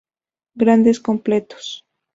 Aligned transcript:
Grandes, 0.61 0.97
completos. 1.07 1.65